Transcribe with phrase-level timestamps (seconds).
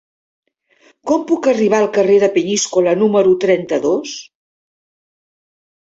[1.11, 4.19] Com puc arribar al carrer de Peníscola número trenta-dos?